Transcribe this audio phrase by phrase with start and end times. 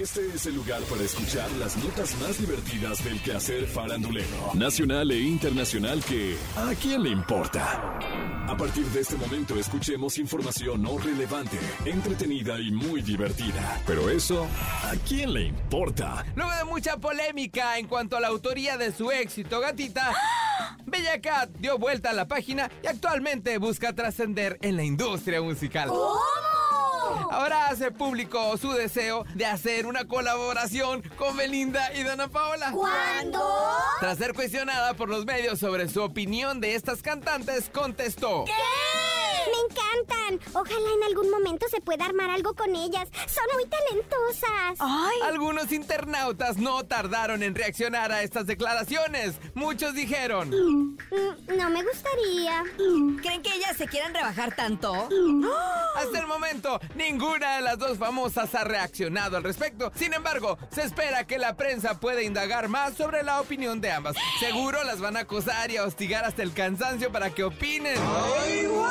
[0.00, 5.18] Este es el lugar para escuchar las notas más divertidas del quehacer farandulero, nacional e
[5.18, 7.98] internacional que ¿a quién le importa?
[8.46, 13.82] A partir de este momento escuchemos información no relevante, entretenida y muy divertida.
[13.88, 14.46] Pero eso,
[14.84, 16.24] ¿a quién le importa?
[16.36, 20.14] Luego de mucha polémica en cuanto a la autoría de su éxito, Gatita,
[20.86, 25.90] Bella Cat dio vuelta a la página y actualmente busca trascender en la industria musical.
[27.30, 32.72] Ahora hace público su deseo de hacer una colaboración con Belinda y Dana Paola.
[32.72, 33.40] ¿Cuándo?
[34.00, 38.44] Tras ser cuestionada por los medios sobre su opinión de estas cantantes, contestó.
[38.44, 38.52] ¿Qué?
[39.88, 40.40] Encantan.
[40.54, 43.08] Ojalá en algún momento se pueda armar algo con ellas.
[43.26, 44.76] Son muy talentosas.
[44.78, 49.36] Ay, Algunos internautas no tardaron en reaccionar a estas declaraciones.
[49.54, 52.64] Muchos dijeron, Mm, no me gustaría.
[53.22, 55.08] ¿creen que ellas se quieran rebajar tanto?
[55.96, 59.90] hasta el momento ninguna de las dos famosas ha reaccionado al respecto.
[59.94, 64.16] Sin embargo, se espera que la prensa pueda indagar más sobre la opinión de ambas.
[64.40, 67.94] Seguro las van a acosar y a hostigar hasta el cansancio para que opinen.
[68.46, 68.84] Pero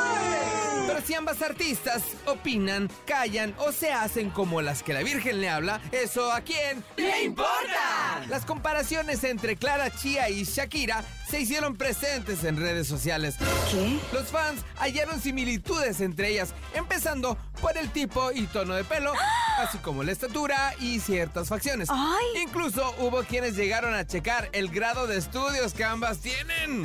[1.07, 5.79] si ambas artistas opinan, callan o se hacen como las que la Virgen le habla,
[5.93, 8.25] ¿eso a quién le importa?
[8.27, 13.35] Las comparaciones entre Clara Chía y Shakira se hicieron presentes en redes sociales.
[13.71, 13.99] ¿Qué?
[14.11, 19.13] Los fans hallaron similitudes entre ellas, empezando por el tipo y tono de pelo,
[19.59, 21.87] así como la estatura y ciertas facciones.
[21.89, 22.43] Ay.
[22.43, 26.83] Incluso hubo quienes llegaron a checar el grado de estudios que ambas tienen.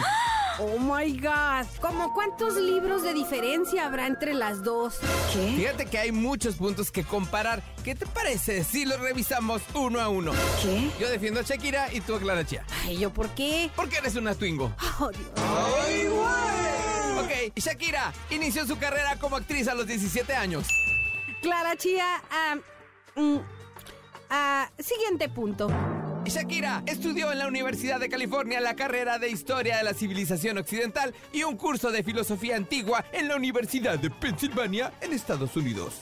[0.59, 1.67] Oh my god.
[1.81, 4.99] ¿Cómo cuántos libros de diferencia habrá entre las dos?
[5.33, 5.55] ¿Qué?
[5.57, 7.63] Fíjate que hay muchos puntos que comparar.
[7.83, 10.33] ¿Qué te parece si los revisamos uno a uno?
[10.63, 10.91] ¿Qué?
[11.01, 12.65] Yo defiendo a Shakira y tú a Clara Chía.
[12.85, 13.71] Ay, ¿yo por qué?
[13.75, 14.75] Porque eres una Twingo.
[15.01, 15.31] Oh, Dios.
[17.19, 20.67] Ok, Shakira inició su carrera como actriz a los 17 años.
[21.41, 22.57] Clara Chía, ah,
[23.17, 23.39] mm,
[24.31, 25.69] ah, siguiente punto.
[26.31, 31.15] Shakira estudió en la Universidad de California la carrera de Historia de la Civilización Occidental
[31.33, 35.95] y un curso de Filosofía Antigua en la Universidad de Pensilvania en Estados Unidos.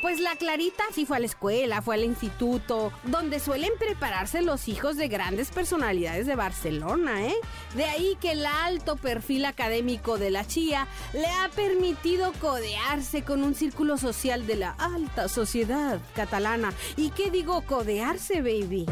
[0.00, 4.66] Pues la Clarita sí fue a la escuela, fue al instituto, donde suelen prepararse los
[4.66, 7.34] hijos de grandes personalidades de Barcelona, ¿eh?
[7.74, 13.42] De ahí que el alto perfil académico de la chía le ha permitido codearse con
[13.42, 16.72] un círculo social de la alta sociedad catalana.
[16.96, 18.86] ¿Y qué digo codearse, baby?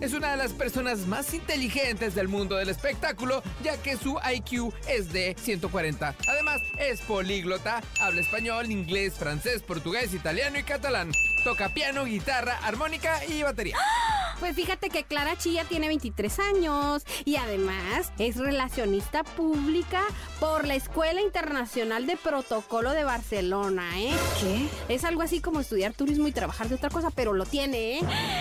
[0.00, 4.72] Es una de las personas más inteligentes del mundo del espectáculo, ya que su IQ
[4.88, 6.14] es de 140.
[6.28, 11.12] Además, es políglota, habla español, inglés, francés, portugués, italiano y catalán.
[11.44, 13.76] Toca piano, guitarra, armónica y batería.
[14.40, 20.02] Pues fíjate que Clara Chía tiene 23 años y además es relacionista pública
[20.38, 24.12] por la Escuela Internacional de Protocolo de Barcelona, ¿eh?
[24.40, 24.94] ¿Qué?
[24.94, 28.00] Es algo así como estudiar turismo y trabajar de otra cosa, pero lo tiene, ¿eh?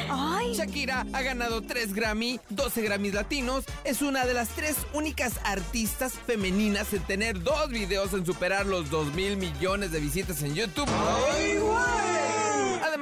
[0.09, 5.33] Ay, Shakira ha ganado 3 Grammy, 12 Grammys latinos, es una de las tres únicas
[5.43, 10.53] artistas femeninas en tener dos videos en superar los 2 mil millones de visitas en
[10.53, 10.87] YouTube.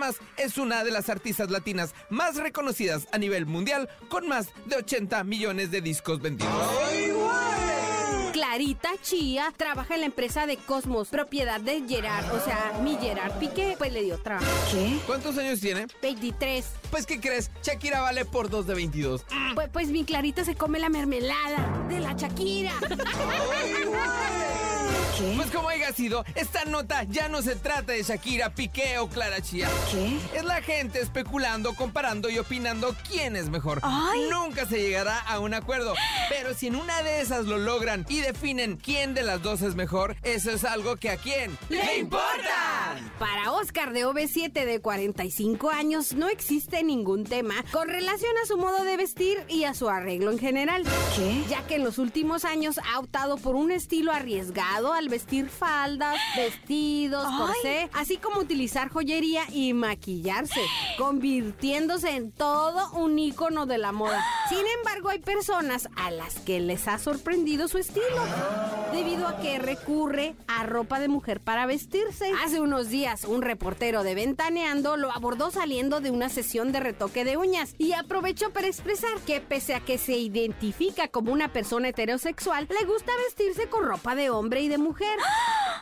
[0.05, 4.75] Además, es una de las artistas latinas más reconocidas a nivel mundial, con más de
[4.75, 6.53] 80 millones de discos vendidos.
[8.31, 13.39] Clarita Chía trabaja en la empresa de Cosmos, propiedad de Gerard, o sea, mi Gerard
[13.39, 14.45] Piqué, pues le dio trabajo.
[14.71, 14.99] ¿qué?
[15.07, 15.87] ¿Cuántos años tiene?
[16.03, 16.65] 23.
[16.91, 17.49] Pues, ¿qué crees?
[17.63, 19.25] Shakira vale por 2 de 22.
[19.55, 22.73] Pues, pues mi Clarita se come la mermelada de la Shakira.
[25.17, 25.33] ¿Qué?
[25.35, 29.41] Pues como haya sido, esta nota ya no se trata de Shakira, Piqué o Clara
[29.41, 29.69] Chía.
[29.91, 30.17] ¿Qué?
[30.37, 33.79] Es la gente especulando, comparando y opinando quién es mejor.
[33.83, 34.27] Ay.
[34.29, 35.93] Nunca se llegará a un acuerdo.
[36.29, 39.75] Pero si en una de esas lo logran y definen quién de las dos es
[39.75, 42.95] mejor, eso es algo que a quién le importa.
[43.19, 48.57] Para Oscar de OV7 de 45 años no existe ningún tema con relación a su
[48.57, 50.83] modo de vestir y a su arreglo en general.
[51.15, 51.43] ¿Qué?
[51.49, 56.15] Ya que en los últimos años ha optado por un estilo arriesgado al vestir faldas,
[56.35, 57.37] vestidos, Ay.
[57.37, 60.61] corsé, así como utilizar joyería y maquillarse,
[60.97, 64.23] convirtiéndose en todo un ícono de la moda.
[64.49, 68.05] Sin embargo, hay personas a las que les ha sorprendido su estilo,
[68.91, 72.31] debido a que recurre a ropa de mujer para vestirse.
[72.43, 77.25] Hace unos días, un reportero de Ventaneando lo abordó saliendo de una sesión de retoque
[77.25, 81.89] de uñas y aprovechó para expresar que pese a que se identifica como una persona
[81.89, 84.94] heterosexual, le gusta vestirse con ropa de hombre y de mujer.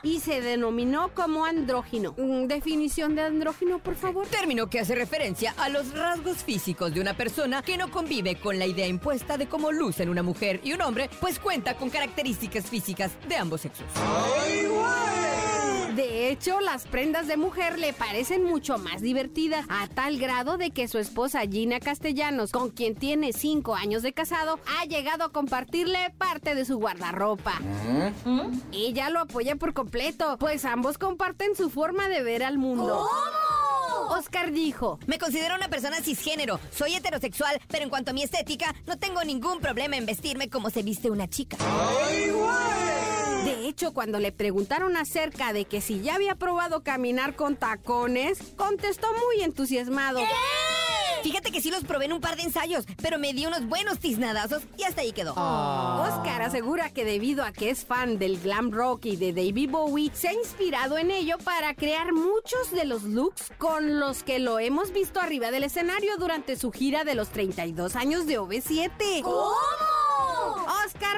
[0.02, 2.14] Y se denominó como andrógino.
[2.18, 4.28] Mm, Definición de andrógino, por favor.
[4.28, 8.60] Término que hace referencia a los rasgos físicos de una persona que no convive con
[8.60, 12.66] la idea impuesta de cómo lucen una mujer y un hombre, pues cuenta con características
[12.66, 13.86] físicas de ambos sexos.
[15.96, 20.72] De hecho, las prendas de mujer le parecen mucho más divertidas, a tal grado de
[20.72, 25.32] que su esposa Gina Castellanos, con quien tiene cinco años de casado, ha llegado a
[25.32, 27.60] compartirle parte de su guardarropa.
[28.72, 33.08] Ella lo apoya por completo, pues ambos comparten su forma de ver al mundo.
[34.10, 36.60] Oscar dijo, Me considero una persona cisgénero.
[36.72, 40.70] Soy heterosexual, pero en cuanto a mi estética, no tengo ningún problema en vestirme como
[40.70, 41.58] se viste una chica.
[42.10, 42.33] De
[43.74, 49.08] hecho, cuando le preguntaron acerca de que si ya había probado caminar con tacones, contestó
[49.14, 50.20] muy entusiasmado.
[51.24, 53.98] Fíjate que sí los probé en un par de ensayos, pero me di unos buenos
[53.98, 55.32] tiznadazos y hasta ahí quedó.
[55.32, 60.12] Oscar asegura que debido a que es fan del glam rock y de David Bowie,
[60.14, 64.60] se ha inspirado en ello para crear muchos de los looks con los que lo
[64.60, 69.24] hemos visto arriba del escenario durante su gira de los 32 años de OV7.
[69.24, 69.56] ¿Cómo?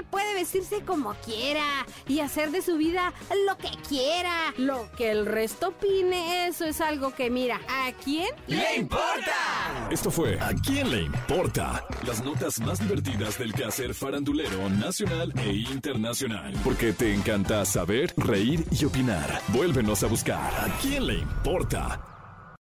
[0.03, 3.13] Puede vestirse como quiera y hacer de su vida
[3.47, 4.53] lo que quiera.
[4.57, 8.29] Lo que el resto opine, eso es algo que mira, ¿a quién?
[8.47, 9.87] ¡Le importa!
[9.89, 11.85] Esto fue ¿A quién le importa?
[12.05, 16.53] Las notas más divertidas del quehacer farandulero nacional e internacional.
[16.63, 19.41] Porque te encanta saber, reír y opinar.
[19.49, 22.14] Vuélvenos a buscar ¿A quién le importa?